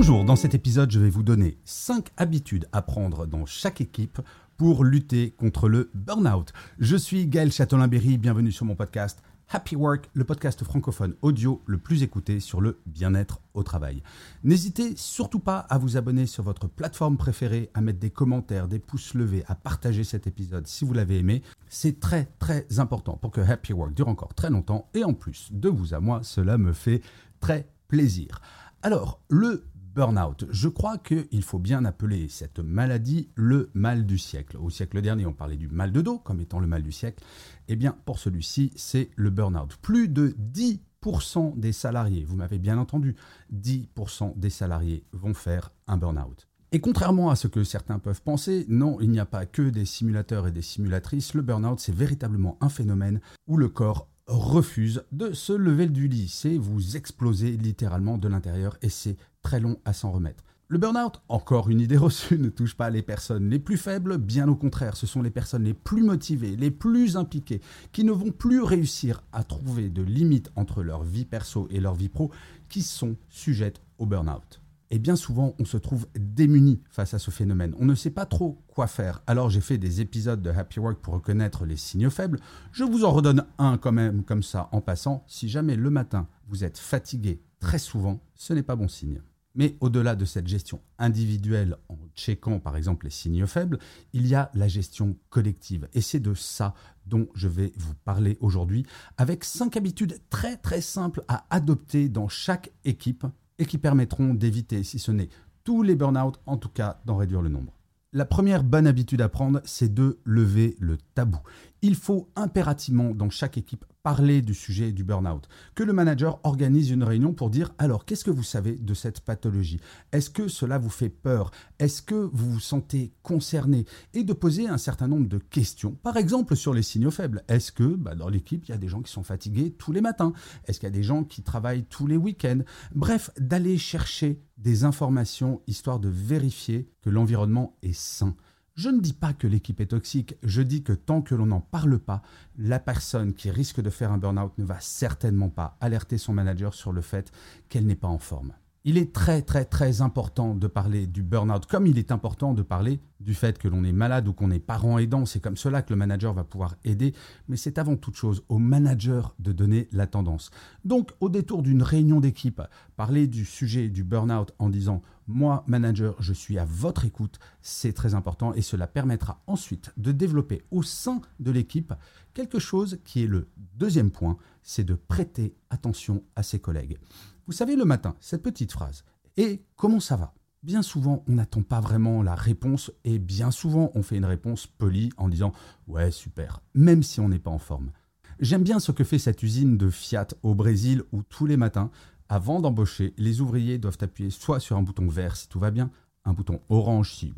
Bonjour, 0.00 0.24
dans 0.24 0.36
cet 0.36 0.54
épisode, 0.54 0.92
je 0.92 1.00
vais 1.00 1.10
vous 1.10 1.24
donner 1.24 1.58
5 1.64 2.10
habitudes 2.16 2.68
à 2.70 2.82
prendre 2.82 3.26
dans 3.26 3.46
chaque 3.46 3.80
équipe 3.80 4.20
pour 4.56 4.84
lutter 4.84 5.32
contre 5.32 5.68
le 5.68 5.90
burn-out. 5.92 6.52
Je 6.78 6.94
suis 6.94 7.26
Gaël 7.26 7.50
Châtelain-Berry, 7.50 8.16
bienvenue 8.16 8.52
sur 8.52 8.64
mon 8.64 8.76
podcast 8.76 9.20
Happy 9.50 9.74
Work, 9.74 10.08
le 10.14 10.22
podcast 10.22 10.62
francophone 10.62 11.16
audio 11.20 11.64
le 11.66 11.78
plus 11.78 12.04
écouté 12.04 12.38
sur 12.38 12.60
le 12.60 12.78
bien-être 12.86 13.40
au 13.54 13.64
travail. 13.64 14.04
N'hésitez 14.44 14.94
surtout 14.94 15.40
pas 15.40 15.58
à 15.68 15.78
vous 15.78 15.96
abonner 15.96 16.26
sur 16.26 16.44
votre 16.44 16.68
plateforme 16.68 17.16
préférée, 17.16 17.68
à 17.74 17.80
mettre 17.80 17.98
des 17.98 18.10
commentaires, 18.10 18.68
des 18.68 18.78
pouces 18.78 19.14
levés, 19.14 19.42
à 19.48 19.56
partager 19.56 20.04
cet 20.04 20.28
épisode 20.28 20.68
si 20.68 20.84
vous 20.84 20.94
l'avez 20.94 21.18
aimé. 21.18 21.42
C'est 21.68 21.98
très 21.98 22.28
très 22.38 22.78
important 22.78 23.16
pour 23.16 23.32
que 23.32 23.40
Happy 23.40 23.72
Work 23.72 23.94
dure 23.94 24.06
encore 24.06 24.34
très 24.34 24.50
longtemps 24.50 24.88
et 24.94 25.02
en 25.02 25.12
plus 25.12 25.48
de 25.50 25.68
vous 25.68 25.92
à 25.92 25.98
moi, 25.98 26.20
cela 26.22 26.56
me 26.56 26.72
fait 26.72 27.02
très 27.40 27.68
plaisir. 27.88 28.40
Alors, 28.82 29.20
le 29.28 29.64
burn-out. 29.94 30.46
Je 30.50 30.68
crois 30.68 30.98
qu'il 30.98 31.42
faut 31.42 31.58
bien 31.58 31.84
appeler 31.84 32.28
cette 32.28 32.58
maladie 32.58 33.30
le 33.34 33.70
mal 33.74 34.06
du 34.06 34.18
siècle. 34.18 34.56
Au 34.56 34.70
siècle 34.70 35.00
dernier, 35.00 35.26
on 35.26 35.32
parlait 35.32 35.56
du 35.56 35.68
mal 35.68 35.92
de 35.92 36.00
dos 36.00 36.18
comme 36.18 36.40
étant 36.40 36.60
le 36.60 36.66
mal 36.66 36.82
du 36.82 36.92
siècle. 36.92 37.24
Eh 37.68 37.76
bien, 37.76 37.96
pour 38.04 38.18
celui-ci, 38.18 38.72
c'est 38.76 39.10
le 39.16 39.30
burn-out. 39.30 39.76
Plus 39.82 40.08
de 40.08 40.34
10% 40.52 41.58
des 41.58 41.72
salariés, 41.72 42.24
vous 42.24 42.36
m'avez 42.36 42.58
bien 42.58 42.78
entendu, 42.78 43.16
10% 43.54 44.38
des 44.38 44.50
salariés 44.50 45.04
vont 45.12 45.34
faire 45.34 45.72
un 45.86 45.96
burn-out. 45.96 46.48
Et 46.70 46.80
contrairement 46.80 47.30
à 47.30 47.36
ce 47.36 47.48
que 47.48 47.64
certains 47.64 47.98
peuvent 47.98 48.20
penser, 48.20 48.66
non, 48.68 49.00
il 49.00 49.10
n'y 49.10 49.20
a 49.20 49.24
pas 49.24 49.46
que 49.46 49.70
des 49.70 49.86
simulateurs 49.86 50.46
et 50.46 50.52
des 50.52 50.62
simulatrices. 50.62 51.32
Le 51.32 51.40
burn-out, 51.40 51.80
c'est 51.80 51.94
véritablement 51.94 52.58
un 52.60 52.68
phénomène 52.68 53.20
où 53.46 53.56
le 53.56 53.68
corps 53.68 54.08
refuse 54.28 55.02
de 55.10 55.32
se 55.32 55.52
lever 55.52 55.88
du 55.88 56.06
lit. 56.06 56.28
C'est 56.28 56.56
vous 56.56 56.96
exploser 56.96 57.56
littéralement 57.56 58.18
de 58.18 58.28
l'intérieur 58.28 58.76
et 58.82 58.88
c'est 58.88 59.16
très 59.42 59.58
long 59.58 59.78
à 59.84 59.92
s'en 59.92 60.12
remettre. 60.12 60.44
Le 60.70 60.76
burn-out, 60.76 61.22
encore 61.30 61.70
une 61.70 61.80
idée 61.80 61.96
reçue, 61.96 62.38
ne 62.38 62.50
touche 62.50 62.76
pas 62.76 62.90
les 62.90 63.00
personnes 63.00 63.48
les 63.48 63.58
plus 63.58 63.78
faibles, 63.78 64.18
bien 64.18 64.48
au 64.48 64.54
contraire, 64.54 64.98
ce 64.98 65.06
sont 65.06 65.22
les 65.22 65.30
personnes 65.30 65.64
les 65.64 65.72
plus 65.72 66.02
motivées, 66.02 66.56
les 66.56 66.70
plus 66.70 67.16
impliquées, 67.16 67.62
qui 67.90 68.04
ne 68.04 68.12
vont 68.12 68.32
plus 68.32 68.62
réussir 68.62 69.22
à 69.32 69.44
trouver 69.44 69.88
de 69.88 70.02
limites 70.02 70.50
entre 70.56 70.82
leur 70.82 71.04
vie 71.04 71.24
perso 71.24 71.68
et 71.70 71.80
leur 71.80 71.94
vie 71.94 72.10
pro, 72.10 72.30
qui 72.68 72.82
sont 72.82 73.16
sujettes 73.30 73.80
au 73.96 74.04
burn-out. 74.04 74.60
Et 74.90 74.98
bien 74.98 75.16
souvent, 75.16 75.54
on 75.58 75.64
se 75.64 75.76
trouve 75.76 76.06
démuni 76.18 76.80
face 76.90 77.12
à 77.12 77.18
ce 77.18 77.30
phénomène. 77.30 77.74
On 77.78 77.84
ne 77.84 77.94
sait 77.94 78.10
pas 78.10 78.24
trop 78.24 78.62
quoi 78.68 78.86
faire. 78.86 79.22
Alors 79.26 79.50
j'ai 79.50 79.60
fait 79.60 79.78
des 79.78 80.00
épisodes 80.00 80.40
de 80.40 80.50
Happy 80.50 80.80
Work 80.80 81.00
pour 81.00 81.14
reconnaître 81.14 81.66
les 81.66 81.76
signes 81.76 82.10
faibles. 82.10 82.40
Je 82.72 82.84
vous 82.84 83.04
en 83.04 83.12
redonne 83.12 83.44
un 83.58 83.76
quand 83.76 83.92
même 83.92 84.24
comme 84.24 84.42
ça 84.42 84.68
en 84.72 84.80
passant. 84.80 85.24
Si 85.26 85.48
jamais 85.48 85.76
le 85.76 85.90
matin 85.90 86.26
vous 86.48 86.64
êtes 86.64 86.78
fatigué 86.78 87.42
très 87.60 87.78
souvent, 87.78 88.20
ce 88.34 88.54
n'est 88.54 88.62
pas 88.62 88.76
bon 88.76 88.88
signe. 88.88 89.20
Mais 89.54 89.76
au-delà 89.80 90.14
de 90.14 90.24
cette 90.24 90.46
gestion 90.46 90.80
individuelle 90.98 91.76
en 91.88 91.98
checkant 92.14 92.60
par 92.60 92.76
exemple 92.76 93.06
les 93.06 93.10
signaux 93.10 93.46
faibles, 93.46 93.78
il 94.12 94.26
y 94.26 94.34
a 94.34 94.50
la 94.54 94.68
gestion 94.68 95.16
collective. 95.30 95.88
Et 95.92 96.00
c'est 96.00 96.20
de 96.20 96.32
ça 96.32 96.74
dont 97.06 97.26
je 97.34 97.48
vais 97.48 97.72
vous 97.76 97.94
parler 98.04 98.38
aujourd'hui 98.40 98.86
avec 99.16 99.44
cinq 99.44 99.76
habitudes 99.76 100.18
très 100.30 100.56
très 100.56 100.80
simples 100.80 101.24
à 101.28 101.44
adopter 101.50 102.08
dans 102.08 102.28
chaque 102.28 102.70
équipe 102.84 103.26
et 103.58 103.66
qui 103.66 103.78
permettront 103.78 104.34
d'éviter, 104.34 104.82
si 104.82 104.98
ce 104.98 105.12
n'est 105.12 105.28
tous 105.64 105.82
les 105.82 105.94
burn-out, 105.94 106.40
en 106.46 106.56
tout 106.56 106.68
cas 106.70 107.00
d'en 107.04 107.16
réduire 107.16 107.42
le 107.42 107.48
nombre. 107.48 107.78
La 108.14 108.24
première 108.24 108.64
bonne 108.64 108.86
habitude 108.86 109.20
à 109.20 109.28
prendre, 109.28 109.60
c'est 109.64 109.92
de 109.92 110.18
lever 110.24 110.76
le 110.78 110.96
tabou. 111.14 111.40
Il 111.82 111.94
faut 111.94 112.28
impérativement 112.36 113.14
dans 113.14 113.30
chaque 113.30 113.56
équipe 113.56 113.84
parler 114.02 114.42
du 114.42 114.54
sujet 114.54 114.90
du 114.92 115.04
burn-out, 115.04 115.48
que 115.74 115.82
le 115.82 115.92
manager 115.92 116.40
organise 116.44 116.90
une 116.90 117.02
réunion 117.02 117.34
pour 117.34 117.50
dire 117.50 117.74
alors 117.78 118.04
qu'est-ce 118.04 118.24
que 118.24 118.30
vous 118.30 118.42
savez 118.42 118.76
de 118.76 118.94
cette 118.94 119.20
pathologie? 119.20 119.80
Est-ce 120.12 120.30
que 120.30 120.48
cela 120.48 120.78
vous 120.78 120.88
fait 120.88 121.10
peur? 121.10 121.50
Est-ce 121.78 122.00
que 122.00 122.14
vous 122.14 122.52
vous 122.52 122.60
sentez 122.60 123.12
concerné? 123.22 123.84
Et 124.14 124.24
de 124.24 124.32
poser 124.32 124.66
un 124.66 124.78
certain 124.78 125.08
nombre 125.08 125.28
de 125.28 125.38
questions, 125.38 125.92
par 126.02 126.16
exemple 126.16 126.56
sur 126.56 126.72
les 126.72 126.82
signaux 126.82 127.10
faibles. 127.10 127.44
Est-ce 127.48 127.70
que 127.70 127.84
bah, 127.84 128.14
dans 128.14 128.28
l'équipe, 128.28 128.64
il 128.66 128.70
y 128.70 128.74
a 128.74 128.78
des 128.78 128.88
gens 128.88 129.02
qui 129.02 129.12
sont 129.12 129.22
fatigués 129.22 129.72
tous 129.72 129.92
les 129.92 130.00
matins? 130.00 130.32
Est-ce 130.66 130.80
qu'il 130.80 130.86
y 130.86 130.92
a 130.92 130.96
des 130.96 131.02
gens 131.02 131.22
qui 131.24 131.42
travaillent 131.42 131.84
tous 131.84 132.06
les 132.06 132.16
week-ends? 132.16 132.62
Bref, 132.94 133.30
d'aller 133.38 133.78
chercher 133.78 134.40
des 134.56 134.84
informations 134.84 135.60
histoire 135.66 136.00
de 136.00 136.08
vérifier 136.08 136.88
que 137.02 137.10
l'environnement 137.10 137.76
est 137.82 137.92
sain. 137.92 138.34
Je 138.78 138.90
ne 138.90 139.00
dis 139.00 139.12
pas 139.12 139.32
que 139.32 139.48
l'équipe 139.48 139.80
est 139.80 139.86
toxique, 139.86 140.36
je 140.44 140.62
dis 140.62 140.84
que 140.84 140.92
tant 140.92 141.20
que 141.20 141.34
l'on 141.34 141.46
n'en 141.46 141.60
parle 141.60 141.98
pas, 141.98 142.22
la 142.56 142.78
personne 142.78 143.34
qui 143.34 143.50
risque 143.50 143.80
de 143.80 143.90
faire 143.90 144.12
un 144.12 144.18
burn-out 144.18 144.56
ne 144.56 144.62
va 144.64 144.78
certainement 144.78 145.48
pas 145.48 145.76
alerter 145.80 146.16
son 146.16 146.32
manager 146.32 146.72
sur 146.74 146.92
le 146.92 147.00
fait 147.00 147.32
qu'elle 147.68 147.86
n'est 147.86 147.96
pas 147.96 148.06
en 148.06 148.20
forme. 148.20 148.52
Il 148.84 148.96
est 148.96 149.12
très 149.12 149.42
très 149.42 149.64
très 149.64 150.00
important 150.00 150.54
de 150.54 150.68
parler 150.68 151.08
du 151.08 151.24
burn-out, 151.24 151.66
comme 151.66 151.88
il 151.88 151.98
est 151.98 152.12
important 152.12 152.54
de 152.54 152.62
parler 152.62 153.00
du 153.20 153.34
fait 153.34 153.58
que 153.58 153.68
l'on 153.68 153.84
est 153.84 153.92
malade 153.92 154.28
ou 154.28 154.32
qu'on 154.32 154.50
est 154.50 154.58
parent 154.58 154.98
aidant. 154.98 155.26
C'est 155.26 155.40
comme 155.40 155.56
cela 155.56 155.82
que 155.82 155.92
le 155.92 155.98
manager 155.98 156.32
va 156.32 156.44
pouvoir 156.44 156.76
aider, 156.84 157.14
mais 157.48 157.56
c'est 157.56 157.78
avant 157.78 157.96
toute 157.96 158.16
chose 158.16 158.42
au 158.48 158.58
manager 158.58 159.34
de 159.38 159.52
donner 159.52 159.88
la 159.92 160.06
tendance. 160.06 160.50
Donc, 160.84 161.12
au 161.20 161.28
détour 161.28 161.62
d'une 161.62 161.82
réunion 161.82 162.20
d'équipe, 162.20 162.62
parler 162.96 163.26
du 163.26 163.44
sujet 163.44 163.88
du 163.88 164.04
burn-out 164.04 164.52
en 164.58 164.68
disant 164.68 165.02
moi, 165.26 165.62
manager, 165.66 166.16
je 166.20 166.32
suis 166.32 166.58
à 166.58 166.64
votre 166.64 167.04
écoute, 167.04 167.38
c'est 167.60 167.92
très 167.92 168.14
important 168.14 168.54
et 168.54 168.62
cela 168.62 168.86
permettra 168.86 169.42
ensuite 169.46 169.92
de 169.98 170.10
développer 170.10 170.62
au 170.70 170.82
sein 170.82 171.20
de 171.38 171.50
l'équipe 171.50 171.92
quelque 172.32 172.58
chose 172.58 172.98
qui 173.04 173.24
est 173.24 173.26
le 173.26 173.48
deuxième 173.76 174.10
point, 174.10 174.38
c'est 174.62 174.84
de 174.84 174.94
prêter 174.94 175.54
attention 175.68 176.22
à 176.34 176.42
ses 176.42 176.60
collègues. 176.60 176.98
Vous 177.46 177.52
savez, 177.52 177.76
le 177.76 177.84
matin, 177.84 178.14
cette 178.20 178.42
petite 178.42 178.72
phrase, 178.72 179.04
et 179.36 179.62
comment 179.76 180.00
ça 180.00 180.16
va? 180.16 180.34
Bien 180.64 180.82
souvent, 180.82 181.22
on 181.28 181.34
n'attend 181.34 181.62
pas 181.62 181.80
vraiment 181.80 182.20
la 182.20 182.34
réponse 182.34 182.90
et 183.04 183.20
bien 183.20 183.52
souvent, 183.52 183.92
on 183.94 184.02
fait 184.02 184.16
une 184.16 184.24
réponse 184.24 184.66
polie 184.66 185.10
en 185.16 185.28
disant 185.28 185.52
Ouais, 185.86 186.10
super, 186.10 186.60
même 186.74 187.04
si 187.04 187.20
on 187.20 187.28
n'est 187.28 187.38
pas 187.38 187.52
en 187.52 187.58
forme. 187.58 187.92
J'aime 188.40 188.64
bien 188.64 188.80
ce 188.80 188.90
que 188.90 189.04
fait 189.04 189.20
cette 189.20 189.44
usine 189.44 189.78
de 189.78 189.88
Fiat 189.88 190.26
au 190.42 190.56
Brésil 190.56 191.04
où 191.12 191.22
tous 191.22 191.46
les 191.46 191.56
matins, 191.56 191.92
avant 192.28 192.60
d'embaucher, 192.60 193.14
les 193.18 193.40
ouvriers 193.40 193.78
doivent 193.78 193.98
appuyer 194.00 194.30
soit 194.30 194.58
sur 194.58 194.76
un 194.76 194.82
bouton 194.82 195.06
vert 195.06 195.36
si 195.36 195.48
tout 195.48 195.60
va 195.60 195.70
bien, 195.70 195.90
un 196.24 196.32
bouton 196.32 196.60
orange 196.68 197.14
si 197.14 197.32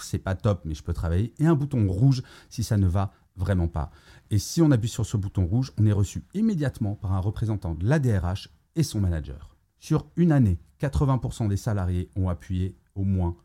c'est 0.00 0.18
pas 0.18 0.34
top 0.34 0.62
mais 0.64 0.74
je 0.74 0.82
peux 0.82 0.94
travailler, 0.94 1.34
et 1.38 1.46
un 1.46 1.54
bouton 1.54 1.86
rouge 1.86 2.22
si 2.48 2.64
ça 2.64 2.78
ne 2.78 2.86
va 2.86 3.12
vraiment 3.36 3.68
pas. 3.68 3.90
Et 4.30 4.38
si 4.38 4.62
on 4.62 4.70
appuie 4.70 4.88
sur 4.88 5.04
ce 5.04 5.18
bouton 5.18 5.44
rouge, 5.44 5.72
on 5.78 5.84
est 5.84 5.92
reçu 5.92 6.24
immédiatement 6.32 6.94
par 6.94 7.12
un 7.12 7.20
représentant 7.20 7.74
de 7.74 7.86
l'ADRH 7.86 8.48
et 8.74 8.82
son 8.82 9.00
manager. 9.00 9.53
Sur 9.84 10.06
une 10.16 10.32
année, 10.32 10.58
80% 10.80 11.46
des 11.46 11.58
salariés 11.58 12.08
ont 12.16 12.30
appuyé 12.30 12.74
au 12.94 13.04
moins 13.04 13.36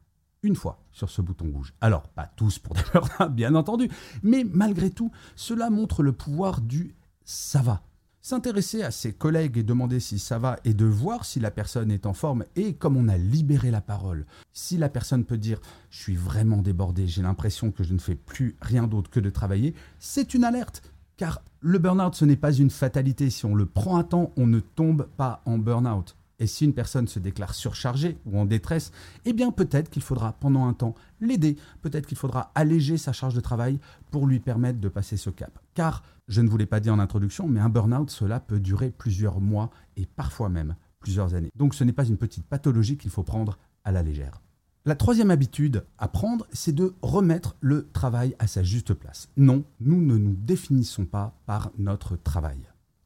une 0.41 0.55
fois 0.55 0.81
sur 0.94 1.09
ce 1.09 1.22
bouton 1.22 1.51
rouge. 1.51 1.73
Alors, 1.81 2.07
pas 2.07 2.31
tous 2.38 2.59
pour 2.59 2.75
des 2.75 2.81
bien 3.31 3.55
entendu, 3.55 3.89
mais 4.23 4.45
malgré 4.49 4.89
tout, 4.89 5.11
cela 5.35 5.69
montre 5.69 6.01
le 6.01 6.13
pouvoir 6.13 6.61
du 6.61 6.95
ça 7.25 7.61
va. 7.61 7.83
S'intéresser 8.22 8.83
à 8.83 8.91
ses 8.91 9.11
collègues 9.11 9.57
et 9.57 9.63
demander 9.63 9.99
si 9.99 10.17
ça 10.17 10.39
va 10.39 10.55
et 10.63 10.73
de 10.73 10.85
voir 10.85 11.25
si 11.25 11.41
la 11.41 11.51
personne 11.51 11.91
est 11.91 12.05
en 12.05 12.13
forme 12.13 12.45
et 12.55 12.73
comme 12.73 12.95
on 12.95 13.09
a 13.09 13.17
libéré 13.17 13.69
la 13.69 13.81
parole, 13.81 14.25
si 14.53 14.78
la 14.78 14.88
personne 14.88 15.25
peut 15.25 15.38
dire 15.38 15.59
je 15.89 15.99
suis 15.99 16.16
vraiment 16.16 16.61
débordé, 16.61 17.05
j'ai 17.05 17.22
l'impression 17.22 17.69
que 17.72 17.83
je 17.83 17.94
ne 17.94 17.99
fais 17.99 18.16
plus 18.16 18.55
rien 18.61 18.88
d'autre 18.88 19.09
que 19.09 19.19
de 19.19 19.29
travailler, 19.29 19.75
c'est 19.99 20.33
une 20.33 20.45
alerte. 20.45 20.83
Car 21.17 21.41
le 21.59 21.79
burn-out, 21.79 22.16
ce 22.16 22.23
n'est 22.23 22.38
pas 22.38 22.53
une 22.53 22.69
fatalité. 22.69 23.29
Si 23.29 23.45
on 23.45 23.53
le 23.53 23.66
prend 23.66 23.97
à 23.97 24.05
temps, 24.05 24.31
on 24.38 24.47
ne 24.47 24.61
tombe 24.61 25.05
pas 25.17 25.41
en 25.45 25.57
burn-out. 25.57 26.16
Et 26.39 26.47
si 26.47 26.66
une 26.66 26.73
personne 26.73 27.07
se 27.07 27.19
déclare 27.19 27.53
surchargée 27.53 28.17
ou 28.25 28.39
en 28.39 28.45
détresse, 28.45 28.91
eh 29.25 29.33
bien 29.33 29.51
peut-être 29.51 29.89
qu'il 29.89 30.01
faudra 30.01 30.33
pendant 30.33 30.67
un 30.67 30.73
temps 30.73 30.95
l'aider, 31.19 31.57
peut-être 31.81 32.07
qu'il 32.07 32.17
faudra 32.17 32.51
alléger 32.55 32.97
sa 32.97 33.13
charge 33.13 33.35
de 33.35 33.41
travail 33.41 33.79
pour 34.11 34.25
lui 34.25 34.39
permettre 34.39 34.79
de 34.79 34.89
passer 34.89 35.17
ce 35.17 35.29
cap. 35.29 35.59
Car, 35.73 36.03
je 36.28 36.41
ne 36.41 36.49
vous 36.49 36.57
l'ai 36.57 36.66
pas 36.66 36.79
dit 36.79 36.89
en 36.89 36.99
introduction, 36.99 37.47
mais 37.47 37.59
un 37.59 37.69
burn-out, 37.69 38.09
cela 38.09 38.39
peut 38.39 38.59
durer 38.59 38.91
plusieurs 38.91 39.41
mois 39.41 39.69
et 39.97 40.05
parfois 40.05 40.49
même 40.49 40.75
plusieurs 40.99 41.33
années. 41.33 41.51
Donc 41.55 41.73
ce 41.73 41.83
n'est 41.83 41.94
pas 41.94 42.05
une 42.05 42.17
petite 42.17 42.45
pathologie 42.45 42.97
qu'il 42.97 43.11
faut 43.11 43.23
prendre 43.23 43.58
à 43.84 43.91
la 43.91 44.03
légère. 44.03 44.41
La 44.85 44.96
troisième 44.96 45.29
habitude 45.29 45.84
à 45.97 46.08
prendre, 46.08 46.47
c'est 46.52 46.73
de 46.73 46.96
remettre 47.02 47.58
le 47.59 47.90
travail 47.91 48.35
à 48.40 48.47
sa 48.47 48.64
juste 48.64 48.93
place. 48.93 49.29
Non, 49.35 49.64
nous 49.81 50.02
ne 50.02 50.17
nous 50.17 50.35
définissons 50.35 51.05
pas 51.05 51.35
par 51.46 51.72
notre 51.78 52.16
travail. 52.16 52.58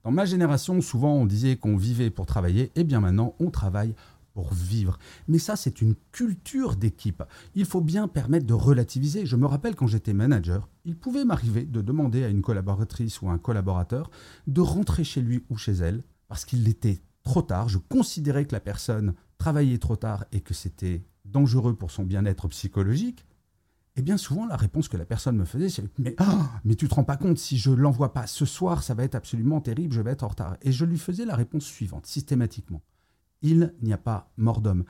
Dans 0.04 0.12
ma 0.12 0.26
génération, 0.26 0.82
souvent 0.82 1.14
on 1.14 1.26
disait 1.26 1.56
qu'on 1.56 1.78
vivait 1.78 2.10
pour 2.10 2.26
travailler, 2.26 2.72
et 2.76 2.84
bien 2.84 3.00
maintenant 3.00 3.36
on 3.40 3.50
travaille 3.50 3.96
pour 4.34 4.54
vivre. 4.54 4.98
Mais 5.28 5.38
ça, 5.38 5.56
c'est 5.56 5.82
une 5.82 5.96
culture 6.12 6.76
d'équipe. 6.76 7.24
Il 7.56 7.66
faut 7.66 7.82
bien 7.82 8.08
permettre 8.08 8.46
de 8.46 8.54
relativiser. 8.54 9.26
Je 9.26 9.36
me 9.36 9.46
rappelle 9.46 9.76
quand 9.76 9.88
j'étais 9.88 10.14
manager, 10.14 10.68
il 10.86 10.98
pouvait 10.98 11.24
m'arriver 11.24 11.64
de 11.64 11.82
demander 11.82 12.24
à 12.24 12.30
une 12.30 12.42
collaboratrice 12.42 13.22
ou 13.22 13.30
un 13.30 13.38
collaborateur 13.38 14.10
de 14.48 14.62
rentrer 14.62 15.04
chez 15.04 15.22
lui 15.22 15.44
ou 15.50 15.58
chez 15.58 15.74
elle 15.74 16.04
parce 16.28 16.46
qu'il 16.46 16.68
était 16.68 17.00
trop 17.24 17.42
tard. 17.42 17.70
Je 17.70 17.78
considérais 17.78 18.46
que 18.46 18.54
la 18.54 18.60
personne 18.60 19.14
travaillait 19.38 19.78
trop 19.78 19.96
tard 19.96 20.26
et 20.32 20.42
que 20.42 20.54
c'était 20.54 21.06
dangereux 21.26 21.76
pour 21.76 21.92
son 21.92 22.04
bien-être 22.04 22.48
psychologique. 22.50 23.26
Et 23.96 24.02
bien 24.02 24.18
souvent, 24.18 24.48
la 24.48 24.56
réponse 24.56 24.88
que 24.88 24.98
la 24.98 25.06
personne 25.06 25.38
me 25.38 25.46
faisait, 25.46 25.70
c'est 25.70 25.84
mais, 26.00 26.16
ah, 26.18 26.50
mais 26.66 26.76
tu 26.76 26.88
te 26.88 26.96
rends 26.96 27.04
pas 27.04 27.18
compte, 27.18 27.38
si 27.38 27.58
je 27.58 27.70
l'envoie 27.70 28.12
pas 28.12 28.26
ce 28.26 28.46
soir, 28.46 28.82
ça 28.82 28.96
va 28.96 29.04
être 29.04 29.16
absolument 29.16 29.62
terrible, 29.62 29.94
je 29.94 30.02
vais 30.02 30.12
être 30.12 30.24
en 30.24 30.30
retard. 30.30 30.58
Et 30.64 30.72
je 30.72 30.86
lui 30.86 30.98
faisais 30.98 31.26
la 31.26 31.36
réponse 31.36 31.66
suivante, 31.66 32.08
systématiquement. 32.08 32.82
Il 33.44 33.74
n'y 33.82 33.94
a 33.94 33.98
pas 33.98 34.32
mort 34.38 34.62
d'homme. 34.62 34.84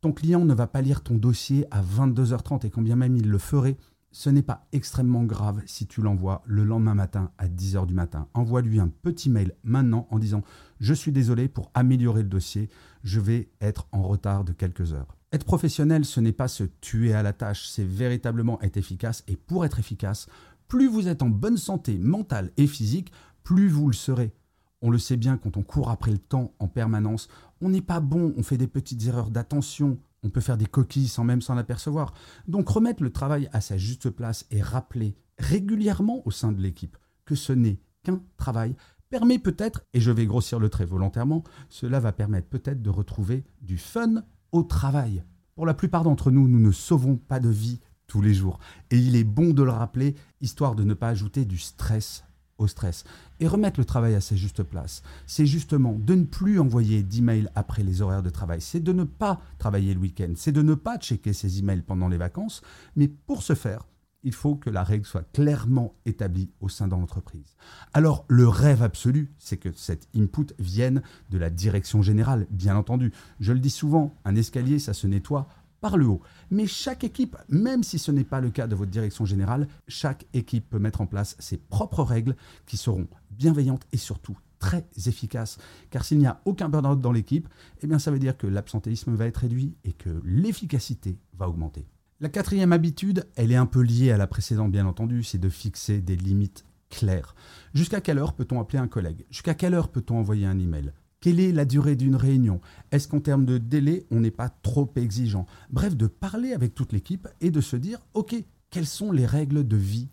Ton 0.00 0.12
client 0.12 0.44
ne 0.44 0.54
va 0.54 0.66
pas 0.66 0.82
lire 0.82 1.02
ton 1.02 1.16
dossier 1.16 1.66
à 1.70 1.82
22h30 1.82 2.66
et 2.66 2.70
quand 2.70 2.82
bien 2.82 2.96
même 2.96 3.16
il 3.16 3.28
le 3.28 3.38
ferait, 3.38 3.76
ce 4.12 4.30
n'est 4.30 4.42
pas 4.42 4.68
extrêmement 4.70 5.24
grave 5.24 5.60
si 5.66 5.88
tu 5.88 6.00
l'envoies 6.00 6.42
le 6.46 6.62
lendemain 6.62 6.94
matin 6.94 7.32
à 7.38 7.48
10h 7.48 7.86
du 7.86 7.94
matin. 7.94 8.28
Envoie-lui 8.34 8.78
un 8.78 8.88
petit 8.88 9.28
mail 9.28 9.56
maintenant 9.64 10.06
en 10.10 10.20
disant 10.20 10.42
Je 10.78 10.94
suis 10.94 11.10
désolé 11.10 11.48
pour 11.48 11.72
améliorer 11.74 12.22
le 12.22 12.28
dossier, 12.28 12.68
je 13.02 13.18
vais 13.18 13.50
être 13.60 13.88
en 13.90 14.02
retard 14.02 14.44
de 14.44 14.52
quelques 14.52 14.92
heures. 14.92 15.16
Être 15.34 15.44
professionnel, 15.44 16.04
ce 16.04 16.20
n'est 16.20 16.30
pas 16.30 16.46
se 16.46 16.62
tuer 16.62 17.12
à 17.12 17.24
la 17.24 17.32
tâche, 17.32 17.66
c'est 17.66 17.82
véritablement 17.82 18.62
être 18.62 18.76
efficace. 18.76 19.24
Et 19.26 19.34
pour 19.34 19.64
être 19.64 19.80
efficace, 19.80 20.28
plus 20.68 20.86
vous 20.86 21.08
êtes 21.08 21.22
en 21.22 21.28
bonne 21.28 21.56
santé 21.56 21.98
mentale 21.98 22.52
et 22.56 22.68
physique, 22.68 23.10
plus 23.42 23.66
vous 23.66 23.88
le 23.88 23.94
serez. 23.94 24.32
On 24.80 24.90
le 24.90 24.98
sait 24.98 25.16
bien 25.16 25.36
quand 25.36 25.56
on 25.56 25.64
court 25.64 25.90
après 25.90 26.12
le 26.12 26.18
temps 26.18 26.54
en 26.60 26.68
permanence, 26.68 27.26
on 27.60 27.68
n'est 27.68 27.80
pas 27.80 27.98
bon, 27.98 28.32
on 28.36 28.44
fait 28.44 28.58
des 28.58 28.68
petites 28.68 29.04
erreurs 29.08 29.32
d'attention, 29.32 29.98
on 30.22 30.30
peut 30.30 30.40
faire 30.40 30.56
des 30.56 30.66
coquilles 30.66 31.08
sans 31.08 31.24
même 31.24 31.42
s'en 31.42 31.56
apercevoir. 31.56 32.14
Donc 32.46 32.68
remettre 32.68 33.02
le 33.02 33.10
travail 33.10 33.48
à 33.52 33.60
sa 33.60 33.76
juste 33.76 34.10
place 34.10 34.46
et 34.52 34.62
rappeler 34.62 35.16
régulièrement 35.40 36.22
au 36.26 36.30
sein 36.30 36.52
de 36.52 36.62
l'équipe 36.62 36.96
que 37.24 37.34
ce 37.34 37.52
n'est 37.52 37.80
qu'un 38.04 38.22
travail 38.36 38.76
permet 39.10 39.40
peut-être, 39.40 39.84
et 39.94 40.00
je 40.00 40.12
vais 40.12 40.26
grossir 40.26 40.60
le 40.60 40.68
trait 40.68 40.84
volontairement, 40.84 41.42
cela 41.68 41.98
va 41.98 42.12
permettre 42.12 42.46
peut-être 42.46 42.82
de 42.82 42.90
retrouver 42.90 43.44
du 43.62 43.78
fun 43.78 44.22
au 44.54 44.62
travail. 44.62 45.24
Pour 45.56 45.66
la 45.66 45.74
plupart 45.74 46.04
d'entre 46.04 46.30
nous, 46.30 46.46
nous 46.48 46.60
ne 46.60 46.70
sauvons 46.70 47.16
pas 47.16 47.40
de 47.40 47.48
vie 47.48 47.80
tous 48.06 48.22
les 48.22 48.32
jours. 48.32 48.60
Et 48.90 48.96
il 48.96 49.16
est 49.16 49.24
bon 49.24 49.50
de 49.50 49.64
le 49.64 49.70
rappeler, 49.70 50.14
histoire 50.40 50.76
de 50.76 50.84
ne 50.84 50.94
pas 50.94 51.08
ajouter 51.08 51.44
du 51.44 51.58
stress 51.58 52.24
au 52.58 52.68
stress. 52.68 53.02
Et 53.40 53.48
remettre 53.48 53.80
le 53.80 53.84
travail 53.84 54.14
à 54.14 54.20
sa 54.20 54.36
juste 54.36 54.62
place, 54.62 55.02
c'est 55.26 55.44
justement 55.44 55.96
de 55.98 56.14
ne 56.14 56.22
plus 56.22 56.60
envoyer 56.60 57.02
d'emails 57.02 57.48
après 57.56 57.82
les 57.82 58.00
horaires 58.00 58.22
de 58.22 58.30
travail, 58.30 58.60
c'est 58.60 58.78
de 58.78 58.92
ne 58.92 59.02
pas 59.02 59.40
travailler 59.58 59.92
le 59.92 60.00
week-end, 60.00 60.34
c'est 60.36 60.52
de 60.52 60.62
ne 60.62 60.74
pas 60.74 60.98
checker 60.98 61.32
ses 61.32 61.58
emails 61.58 61.82
pendant 61.82 62.08
les 62.08 62.16
vacances, 62.16 62.62
mais 62.94 63.08
pour 63.08 63.42
ce 63.42 63.54
faire, 63.54 63.88
il 64.24 64.32
faut 64.32 64.56
que 64.56 64.70
la 64.70 64.82
règle 64.82 65.06
soit 65.06 65.30
clairement 65.32 65.94
établie 66.06 66.50
au 66.60 66.68
sein 66.68 66.88
de 66.88 66.92
l'entreprise. 66.92 67.56
Alors, 67.92 68.24
le 68.28 68.48
rêve 68.48 68.82
absolu, 68.82 69.32
c'est 69.38 69.58
que 69.58 69.72
cet 69.72 70.08
input 70.16 70.46
vienne 70.58 71.02
de 71.30 71.38
la 71.38 71.50
direction 71.50 72.02
générale, 72.02 72.46
bien 72.50 72.76
entendu. 72.76 73.12
Je 73.38 73.52
le 73.52 73.60
dis 73.60 73.70
souvent, 73.70 74.14
un 74.24 74.34
escalier, 74.34 74.78
ça 74.78 74.94
se 74.94 75.06
nettoie 75.06 75.46
par 75.80 75.98
le 75.98 76.06
haut. 76.06 76.22
Mais 76.50 76.66
chaque 76.66 77.04
équipe, 77.04 77.36
même 77.50 77.82
si 77.82 77.98
ce 77.98 78.10
n'est 78.10 78.24
pas 78.24 78.40
le 78.40 78.50
cas 78.50 78.66
de 78.66 78.74
votre 78.74 78.90
direction 78.90 79.26
générale, 79.26 79.68
chaque 79.86 80.24
équipe 80.32 80.70
peut 80.70 80.78
mettre 80.78 81.02
en 81.02 81.06
place 81.06 81.36
ses 81.38 81.58
propres 81.58 82.02
règles 82.02 82.36
qui 82.64 82.78
seront 82.78 83.06
bienveillantes 83.30 83.86
et 83.92 83.98
surtout 83.98 84.38
très 84.58 84.86
efficaces. 85.06 85.58
Car 85.90 86.02
s'il 86.02 86.18
n'y 86.18 86.26
a 86.26 86.40
aucun 86.46 86.70
burn-out 86.70 87.02
dans 87.02 87.12
l'équipe, 87.12 87.50
eh 87.82 87.86
bien 87.86 87.98
ça 87.98 88.10
veut 88.10 88.18
dire 88.18 88.38
que 88.38 88.46
l'absentéisme 88.46 89.14
va 89.14 89.26
être 89.26 89.36
réduit 89.36 89.76
et 89.84 89.92
que 89.92 90.22
l'efficacité 90.24 91.18
va 91.36 91.50
augmenter. 91.50 91.86
La 92.24 92.30
quatrième 92.30 92.72
habitude, 92.72 93.28
elle 93.36 93.52
est 93.52 93.56
un 93.56 93.66
peu 93.66 93.82
liée 93.82 94.10
à 94.10 94.16
la 94.16 94.26
précédente 94.26 94.72
bien 94.72 94.86
entendu, 94.86 95.22
c'est 95.22 95.36
de 95.36 95.50
fixer 95.50 96.00
des 96.00 96.16
limites 96.16 96.64
claires. 96.88 97.34
Jusqu'à 97.74 98.00
quelle 98.00 98.16
heure 98.16 98.32
peut-on 98.32 98.58
appeler 98.60 98.78
un 98.78 98.88
collègue? 98.88 99.26
Jusqu'à 99.28 99.52
quelle 99.52 99.74
heure 99.74 99.90
peut-on 99.90 100.16
envoyer 100.16 100.46
un 100.46 100.58
email? 100.58 100.94
Quelle 101.20 101.38
est 101.38 101.52
la 101.52 101.66
durée 101.66 101.96
d'une 101.96 102.16
réunion? 102.16 102.62
Est-ce 102.92 103.08
qu'en 103.08 103.20
termes 103.20 103.44
de 103.44 103.58
délai, 103.58 104.06
on 104.10 104.20
n'est 104.20 104.30
pas 104.30 104.48
trop 104.48 104.90
exigeant? 104.96 105.44
Bref, 105.68 105.98
de 105.98 106.06
parler 106.06 106.54
avec 106.54 106.74
toute 106.74 106.94
l'équipe 106.94 107.28
et 107.42 107.50
de 107.50 107.60
se 107.60 107.76
dire, 107.76 107.98
OK, 108.14 108.34
quelles 108.70 108.86
sont 108.86 109.12
les 109.12 109.26
règles 109.26 109.68
de 109.68 109.76
vie 109.76 110.08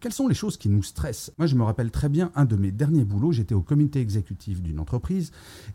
Quelles 0.00 0.12
sont 0.12 0.28
les 0.28 0.34
choses 0.34 0.58
qui 0.58 0.68
nous 0.68 0.82
stressent? 0.82 1.32
Moi, 1.38 1.46
je 1.46 1.54
me 1.54 1.62
rappelle 1.62 1.90
très 1.90 2.10
bien 2.10 2.30
un 2.34 2.44
de 2.44 2.56
mes 2.56 2.70
derniers 2.70 3.04
boulots, 3.04 3.32
j'étais 3.32 3.54
au 3.54 3.62
comité 3.62 4.00
exécutif 4.00 4.60
d'une 4.60 4.78
entreprise 4.78 5.30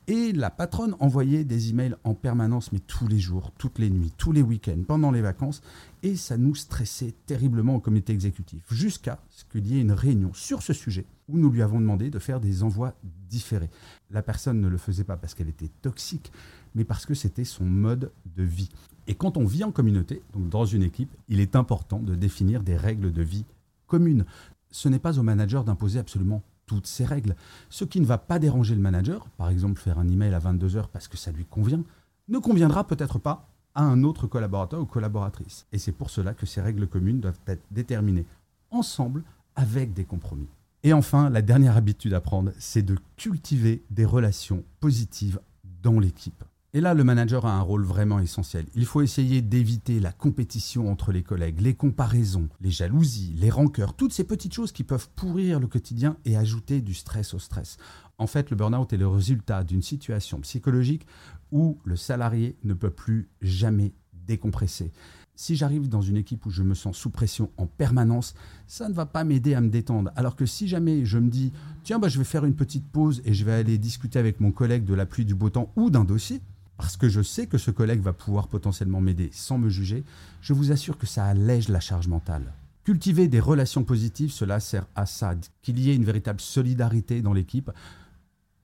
et 0.07 0.31
la 0.31 0.51
patronne 0.51 0.95
envoyait 0.99 1.43
des 1.43 1.69
emails 1.69 1.95
en 2.03 2.13
permanence, 2.13 2.71
mais 2.71 2.79
tous 2.79 3.07
les 3.07 3.19
jours, 3.19 3.51
toutes 3.57 3.79
les 3.79 3.89
nuits, 3.89 4.13
tous 4.15 4.31
les 4.31 4.43
week-ends, 4.43 4.83
pendant 4.87 5.09
les 5.09 5.21
vacances, 5.21 5.63
et 6.03 6.15
ça 6.15 6.37
nous 6.37 6.53
stressait 6.53 7.15
terriblement 7.25 7.75
au 7.75 7.79
comité 7.79 8.13
exécutif, 8.13 8.61
jusqu'à 8.69 9.19
ce 9.29 9.43
qu'il 9.45 9.65
y 9.65 9.77
ait 9.77 9.81
une 9.81 9.91
réunion 9.91 10.31
sur 10.33 10.61
ce 10.61 10.73
sujet 10.73 11.05
où 11.27 11.37
nous 11.37 11.49
lui 11.49 11.61
avons 11.61 11.79
demandé 11.79 12.09
de 12.09 12.19
faire 12.19 12.39
des 12.39 12.63
envois 12.63 12.93
différés. 13.29 13.69
La 14.11 14.21
personne 14.21 14.61
ne 14.61 14.67
le 14.67 14.77
faisait 14.77 15.03
pas 15.03 15.17
parce 15.17 15.33
qu'elle 15.33 15.49
était 15.49 15.71
toxique, 15.81 16.31
mais 16.77 16.85
parce 16.85 17.07
que 17.07 17.15
c'était 17.15 17.43
son 17.43 17.65
mode 17.65 18.11
de 18.37 18.43
vie. 18.43 18.69
Et 19.07 19.15
quand 19.15 19.35
on 19.35 19.45
vit 19.45 19.63
en 19.63 19.71
communauté, 19.71 20.21
donc 20.33 20.47
dans 20.47 20.65
une 20.65 20.83
équipe, 20.83 21.09
il 21.27 21.39
est 21.39 21.55
important 21.55 21.99
de 21.99 22.13
définir 22.13 22.61
des 22.61 22.77
règles 22.77 23.11
de 23.11 23.21
vie 23.23 23.45
communes. 23.87 24.25
Ce 24.69 24.87
n'est 24.87 24.99
pas 24.99 25.17
au 25.17 25.23
manager 25.23 25.63
d'imposer 25.63 25.97
absolument 25.97 26.43
toutes 26.67 26.85
ces 26.85 27.03
règles. 27.03 27.35
Ce 27.69 27.83
qui 27.83 27.99
ne 27.99 28.05
va 28.05 28.19
pas 28.19 28.37
déranger 28.37 28.75
le 28.75 28.81
manager, 28.81 29.27
par 29.37 29.49
exemple 29.49 29.81
faire 29.81 29.97
un 29.97 30.07
email 30.07 30.33
à 30.35 30.39
22 30.39 30.77
heures 30.77 30.89
parce 30.89 31.07
que 31.07 31.17
ça 31.17 31.31
lui 31.31 31.45
convient, 31.45 31.83
ne 32.27 32.37
conviendra 32.37 32.85
peut-être 32.85 33.17
pas 33.17 33.49
à 33.73 33.83
un 33.83 34.03
autre 34.03 34.27
collaborateur 34.27 34.81
ou 34.81 34.85
collaboratrice. 34.85 35.65
Et 35.71 35.79
c'est 35.79 35.91
pour 35.91 36.11
cela 36.11 36.35
que 36.35 36.45
ces 36.45 36.61
règles 36.61 36.87
communes 36.87 37.21
doivent 37.21 37.39
être 37.47 37.63
déterminées 37.71 38.25
ensemble 38.69 39.23
avec 39.55 39.93
des 39.93 40.03
compromis. 40.03 40.49
Et 40.83 40.93
enfin, 40.93 41.29
la 41.29 41.41
dernière 41.41 41.75
habitude 41.75 42.13
à 42.13 42.21
prendre, 42.21 42.51
c'est 42.59 42.83
de 42.83 42.97
cultiver 43.15 43.83
des 43.89 44.05
relations 44.05 44.63
positives 44.79 45.39
dans 45.81 45.99
l'équipe. 45.99 46.43
Et 46.73 46.81
là, 46.81 46.93
le 46.93 47.03
manager 47.03 47.45
a 47.45 47.53
un 47.53 47.61
rôle 47.61 47.85
vraiment 47.85 48.19
essentiel. 48.19 48.65
Il 48.75 48.85
faut 48.85 49.01
essayer 49.01 49.41
d'éviter 49.41 49.99
la 49.99 50.11
compétition 50.11 50.91
entre 50.91 51.11
les 51.11 51.23
collègues, 51.23 51.61
les 51.61 51.73
comparaisons, 51.73 52.49
les 52.59 52.71
jalousies, 52.71 53.33
les 53.37 53.49
rancœurs, 53.49 53.95
toutes 53.95 54.13
ces 54.13 54.25
petites 54.25 54.53
choses 54.53 54.73
qui 54.73 54.83
peuvent 54.83 55.09
pourrir 55.15 55.59
le 55.59 55.67
quotidien 55.67 56.17
et 56.25 56.35
ajouter 56.35 56.81
du 56.81 56.93
stress 56.93 57.33
au 57.33 57.39
stress. 57.39 57.77
En 58.17 58.27
fait, 58.27 58.49
le 58.49 58.57
burn-out 58.57 58.91
est 58.91 58.97
le 58.97 59.07
résultat 59.07 59.63
d'une 59.63 59.81
situation 59.81 60.41
psychologique 60.41 61.07
où 61.51 61.79
le 61.85 61.95
salarié 61.95 62.57
ne 62.63 62.73
peut 62.73 62.91
plus 62.91 63.29
jamais 63.41 63.93
décompresser 64.13 64.91
si 65.37 65.55
j'arrive 65.55 65.87
dans 65.87 66.01
une 66.01 66.17
équipe 66.17 66.45
où 66.47 66.49
je 66.49 66.63
me 66.63 66.73
sens 66.73 66.97
sous 66.97 67.11
pression 67.11 67.51
en 67.57 67.67
permanence, 67.67 68.33
ça 68.65 68.89
ne 68.89 68.93
va 68.93 69.05
pas 69.05 69.23
m'aider 69.23 69.53
à 69.53 69.61
me 69.61 69.69
détendre. 69.69 70.11
Alors 70.15 70.35
que 70.35 70.47
si 70.47 70.67
jamais 70.67 71.05
je 71.05 71.19
me 71.19 71.29
dis, 71.29 71.53
tiens, 71.83 71.99
bah, 71.99 72.09
je 72.09 72.17
vais 72.17 72.25
faire 72.25 72.43
une 72.43 72.55
petite 72.55 72.87
pause 72.87 73.21
et 73.23 73.35
je 73.35 73.45
vais 73.45 73.53
aller 73.53 73.77
discuter 73.77 74.17
avec 74.17 74.39
mon 74.41 74.51
collègue 74.51 74.83
de 74.83 74.95
la 74.95 75.05
pluie, 75.05 75.25
du 75.25 75.35
beau 75.35 75.51
temps 75.51 75.71
ou 75.75 75.91
d'un 75.91 76.03
dossier, 76.03 76.41
parce 76.77 76.95
que 76.95 77.09
je 77.09 77.21
sais 77.21 77.47
que 77.47 77.57
ce 77.57 77.71
collègue 77.71 78.01
va 78.01 78.13
pouvoir 78.13 78.47
potentiellement 78.47 79.01
m'aider 79.01 79.29
sans 79.33 79.57
me 79.57 79.69
juger, 79.69 80.03
je 80.41 80.53
vous 80.53 80.71
assure 80.71 80.97
que 80.97 81.07
ça 81.07 81.25
allège 81.25 81.69
la 81.69 81.79
charge 81.79 82.07
mentale. 82.07 82.53
Cultiver 82.83 83.27
des 83.27 83.39
relations 83.39 83.83
positives, 83.83 84.31
cela 84.31 84.59
sert 84.59 84.87
à 84.95 85.05
ça, 85.05 85.35
qu'il 85.61 85.79
y 85.79 85.89
ait 85.89 85.95
une 85.95 86.05
véritable 86.05 86.39
solidarité 86.39 87.21
dans 87.21 87.33
l'équipe. 87.33 87.71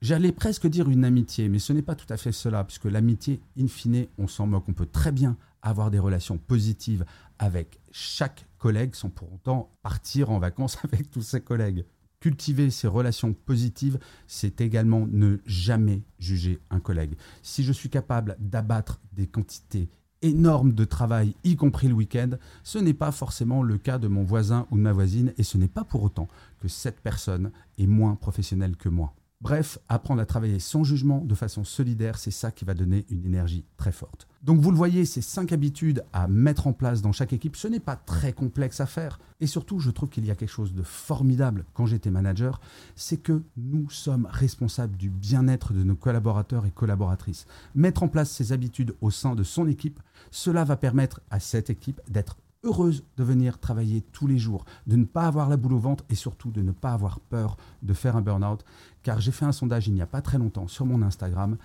J'allais 0.02 0.32
presque 0.32 0.68
dire 0.68 0.90
une 0.90 1.06
amitié, 1.06 1.50
mais 1.50 1.60
ce 1.60 1.74
n'est 1.74 1.82
pas 1.82 1.96
tout 1.96 2.06
à 2.10 2.18
fait 2.18 2.32
cela, 2.32 2.64
puisque 2.64 2.86
l'amitié, 2.86 3.42
in 3.60 3.68
fine, 3.68 4.06
on 4.18 4.28
s'en 4.28 4.48
moque. 4.48 4.70
On 4.70 4.74
peut 4.74 4.86
très 4.86 5.12
bien 5.12 5.36
avoir 5.62 5.92
des 5.92 6.00
relations 6.00 6.38
positives 6.38 7.06
avec 7.40 7.80
chaque 7.92 8.46
collègue 8.60 8.96
sans 8.96 9.10
pour 9.10 9.34
autant 9.34 9.72
partir 9.82 10.30
en 10.30 10.40
vacances 10.40 10.78
avec 10.84 11.10
tous 11.10 11.22
ses 11.22 11.42
collègues. 11.42 11.84
Cultiver 12.24 12.70
ces 12.70 12.88
relations 12.88 13.34
positives, 13.34 14.00
c'est 14.28 14.62
également 14.62 15.06
ne 15.12 15.40
jamais 15.46 16.04
juger 16.20 16.62
un 16.70 16.80
collègue. 16.80 17.18
Si 17.42 17.66
je 17.66 17.74
suis 17.74 17.90
capable 17.90 18.38
d'abattre 18.40 19.02
des 19.12 19.28
quantités 19.28 19.90
énormes 20.22 20.72
de 20.72 20.86
travail, 20.86 21.36
y 21.44 21.58
compris 21.58 21.90
le 21.90 21.96
week-end, 21.96 22.30
ce 22.64 22.80
n'est 22.80 22.94
pas 22.94 23.12
forcément 23.12 23.62
le 23.62 23.78
cas 23.78 23.98
de 23.98 24.08
mon 24.08 24.24
voisin 24.24 24.68
ou 24.72 24.78
de 24.78 24.82
ma 24.82 24.94
voisine, 24.94 25.34
et 25.38 25.44
ce 25.44 25.58
n'est 25.58 25.68
pas 25.68 25.84
pour 25.84 26.02
autant 26.02 26.30
que 26.62 26.70
cette 26.70 27.02
personne 27.02 27.52
est 27.78 27.88
moins 27.88 28.16
professionnelle 28.16 28.78
que 28.78 28.88
moi. 28.88 29.14
Bref, 29.44 29.78
apprendre 29.90 30.22
à 30.22 30.26
travailler 30.26 30.58
sans 30.58 30.86
jugement, 30.86 31.20
de 31.20 31.36
façon 31.36 31.66
solidaire, 31.66 32.18
c'est 32.18 32.32
ça 32.32 32.50
qui 32.50 32.64
va 32.64 32.74
donner 32.74 33.06
une 33.10 33.26
énergie 33.26 33.66
très 33.76 33.92
forte. 33.92 34.26
Donc 34.42 34.62
vous 34.62 34.72
le 34.72 34.78
voyez, 34.78 35.04
ces 35.04 35.22
cinq 35.22 35.52
habitudes 35.52 36.06
à 36.14 36.30
mettre 36.30 36.66
en 36.66 36.72
place 36.72 37.02
dans 37.02 37.12
chaque 37.12 37.34
équipe, 37.34 37.58
ce 37.58 37.68
n'est 37.68 37.82
pas 37.82 37.98
très 37.98 38.32
complexe 38.32 38.80
à 38.80 38.86
faire. 38.86 39.20
Et 39.42 39.48
surtout, 39.48 39.80
je 39.80 39.92
trouve 39.92 40.08
qu'il 40.08 40.26
y 40.26 40.32
a 40.32 40.36
quelque 40.36 40.48
chose 40.48 40.74
de 40.74 40.82
formidable 40.82 41.66
quand 41.74 41.86
j'étais 41.86 42.10
manager, 42.10 42.62
c'est 42.96 43.18
que 43.18 43.44
nous 43.58 43.90
sommes 43.90 44.30
responsables 44.32 44.96
du 44.96 45.10
bien-être 45.10 45.74
de 45.74 45.84
nos 45.84 45.98
collaborateurs 45.98 46.66
et 46.66 46.72
collaboratrices. 46.72 47.46
Mettre 47.76 48.04
en 48.04 48.08
place 48.08 48.32
ces 48.32 48.54
habitudes 48.54 48.96
au 49.02 49.12
sein 49.12 49.36
de 49.36 49.44
son 49.44 49.68
équipe, 49.68 50.00
cela 50.32 50.64
va 50.64 50.78
permettre 50.78 51.20
à 51.30 51.42
cette 51.42 51.70
équipe 51.70 52.00
d'être 52.08 52.38
heureuse 52.64 53.04
de 53.18 53.24
venir 53.24 53.60
travailler 53.60 54.02
tous 54.12 54.28
les 54.28 54.38
jours, 54.38 54.66
de 54.88 54.96
ne 54.96 55.06
pas 55.06 55.28
avoir 55.28 55.50
la 55.50 55.58
boule 55.58 55.74
au 55.74 55.80
ventre 55.80 56.04
et 56.10 56.16
surtout 56.16 56.52
de 56.52 56.62
ne 56.62 56.72
pas 56.72 56.94
avoir 56.94 57.20
peur 57.20 57.58
de 57.82 57.94
faire 57.94 58.16
un 58.16 58.22
burn-out. 58.22 58.64
Car 59.04 59.20
j'ai 59.20 59.32
fait 59.32 59.46
un 59.46 59.52
sondage 59.52 59.88
il 59.88 59.94
n'y 59.94 60.02
a 60.02 60.08
pas 60.08 60.22
très 60.22 60.38
longtemps 60.38 60.68
sur 60.68 60.86
mon 60.86 61.02
Instagram. 61.02 61.58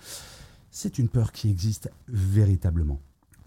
C'est 0.71 0.99
une 0.99 1.09
peur 1.09 1.31
qui 1.31 1.49
existe 1.49 1.89
véritablement. 2.07 2.99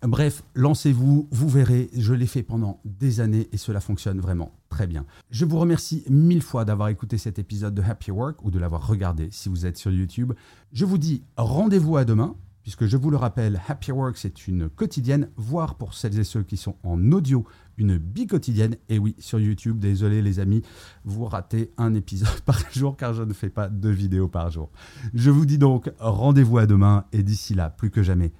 Bref, 0.03 0.43
lancez-vous, 0.57 1.29
vous 1.31 1.49
verrez, 1.49 1.89
je 1.97 2.13
l'ai 2.13 2.27
fait 2.27 2.43
pendant 2.43 2.81
des 2.85 3.21
années 3.21 3.49
et 3.53 3.57
cela 3.57 3.79
fonctionne 3.79 4.19
vraiment 4.19 4.51
très 4.69 4.89
bien. 4.89 5.07
Je 5.31 5.45
vous 5.45 5.61
remercie 5.61 6.03
mille 6.11 6.43
fois 6.43 6.65
d'avoir 6.65 6.89
écouté 6.89 7.19
cet 7.19 7.39
épisode 7.39 7.75
de 7.75 7.83
Happy 7.83 8.11
Work 8.11 8.45
ou 8.45 8.51
de 8.51 8.59
l'avoir 8.59 8.85
regardé 8.85 9.29
si 9.31 9.49
vous 9.49 9.65
êtes 9.65 9.77
sur 9.77 9.93
YouTube. 9.93 10.33
Je 10.73 10.85
vous 10.85 10.99
dis 10.99 11.23
rendez-vous 11.37 11.97
à 11.97 12.05
demain 12.05 12.35
puisque 12.63 12.87
je 12.87 12.97
vous 12.97 13.11
le 13.11 13.17
rappelle, 13.17 13.61
Happy 13.69 13.93
Work, 13.93 14.17
c'est 14.17 14.47
une 14.47 14.69
quotidienne, 14.69 15.29
voire 15.37 15.75
pour 15.75 15.95
celles 15.95 16.19
et 16.19 16.25
ceux 16.25 16.43
qui 16.43 16.57
sont 16.57 16.77
en 16.83 17.13
audio, 17.13 17.45
une 17.79 17.99
bi-quotidienne. 17.99 18.77
Et 18.89 18.99
oui, 18.99 19.17
sur 19.19 19.41
YouTube, 19.41 19.79
désolé 19.79 20.23
les 20.23 20.39
amis, 20.39 20.63
vous 21.05 21.25
ratez 21.25 21.73
un 21.79 21.95
épisode 21.95 22.41
par 22.47 22.61
jour 22.73 22.97
car 22.97 23.15
je 23.15 23.23
ne 23.23 23.33
fais 23.33 23.51
pas 23.51 23.69
deux 23.69 23.91
vidéos 23.91 24.29
par 24.29 24.51
jour. 24.51 24.71
Je 25.15 25.31
vous 25.31 25.47
dis 25.47 25.59
donc 25.59 25.91
rendez-vous 25.99 26.59
à 26.59 26.67
demain 26.67 27.05
et 27.13 27.23
d'ici 27.23 27.55
là, 27.55 27.71
plus 27.71 27.91
que 27.91 28.03
jamais, 28.03 28.33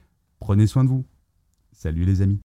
Prenez 0.43 0.67
soin 0.67 0.83
de 0.83 0.89
vous. 0.89 1.05
Salut 1.71 2.05
les 2.05 2.21
amis. 2.21 2.41